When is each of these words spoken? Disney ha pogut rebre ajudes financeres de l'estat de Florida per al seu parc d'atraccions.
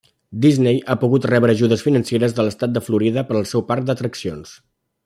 Disney 0.45 0.79
ha 0.87 0.95
pogut 1.03 1.27
rebre 1.31 1.55
ajudes 1.57 1.85
financeres 1.89 2.35
de 2.41 2.47
l'estat 2.49 2.75
de 2.79 2.85
Florida 2.89 3.29
per 3.31 3.39
al 3.43 3.49
seu 3.55 3.67
parc 3.71 3.89
d'atraccions. 3.93 4.61